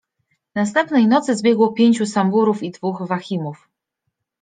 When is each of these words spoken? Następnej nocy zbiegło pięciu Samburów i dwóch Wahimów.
Następnej 0.55 1.07
nocy 1.07 1.35
zbiegło 1.35 1.73
pięciu 1.73 2.05
Samburów 2.05 2.63
i 2.63 2.71
dwóch 2.71 3.03
Wahimów. 3.07 3.69